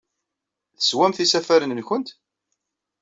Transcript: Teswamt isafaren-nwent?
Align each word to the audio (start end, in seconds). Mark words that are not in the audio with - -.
Teswamt 0.77 1.17
isafaren-nwent? 1.25 2.09